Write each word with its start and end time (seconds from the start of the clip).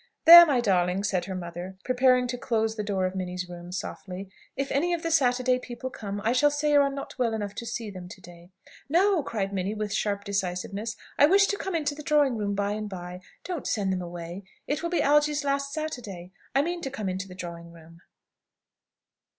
"There, 0.25 0.47
my 0.47 0.61
darling," 0.61 1.03
said 1.03 1.25
her 1.25 1.35
mother, 1.35 1.77
preparing 1.83 2.25
to 2.29 2.35
close 2.35 2.75
the 2.75 2.81
door 2.83 3.05
of 3.05 3.13
Minnie's 3.13 3.47
room 3.47 3.71
softly. 3.71 4.31
"If 4.57 4.71
any 4.71 4.95
of 4.95 5.03
the 5.03 5.11
Saturday 5.11 5.59
people 5.59 5.91
come 5.91 6.19
I 6.23 6.31
shall 6.33 6.49
say 6.49 6.71
you 6.71 6.81
are 6.81 6.89
not 6.89 7.19
well 7.19 7.35
enough 7.35 7.53
to 7.53 7.67
see 7.67 7.91
them 7.91 8.09
to 8.09 8.19
day." 8.19 8.49
"No!" 8.89 9.21
cried 9.21 9.53
Minnie, 9.53 9.75
with 9.75 9.93
sharp 9.93 10.23
decisiveness. 10.23 10.95
"I 11.19 11.27
wish 11.27 11.45
to 11.45 11.55
come 11.55 11.75
into 11.75 11.93
the 11.93 12.01
drawing 12.01 12.35
room 12.35 12.55
by 12.55 12.71
and 12.71 12.89
by. 12.89 13.19
Don't 13.43 13.67
send 13.67 13.93
them 13.93 14.01
away. 14.01 14.41
It 14.65 14.81
will 14.81 14.89
be 14.89 15.03
Algy's 15.03 15.43
last 15.43 15.71
Saturday. 15.71 16.31
I 16.55 16.63
mean 16.63 16.81
to 16.81 16.89
come 16.89 17.07
into 17.07 17.27
the 17.27 17.35
drawing 17.35 17.71
room." 17.71 18.01